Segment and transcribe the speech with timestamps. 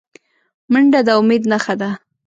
[0.71, 1.89] منډه د امید نښه ده